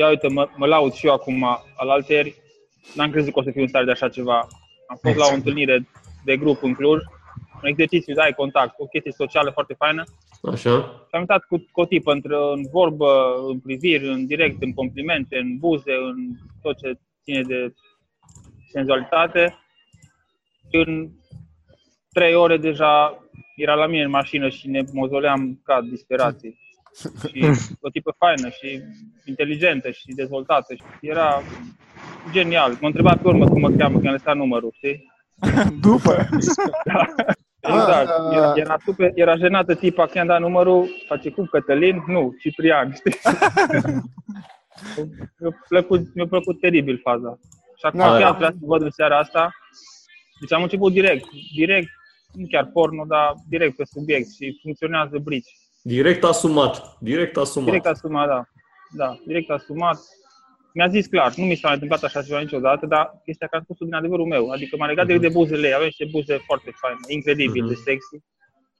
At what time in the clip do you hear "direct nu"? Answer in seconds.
51.54-52.46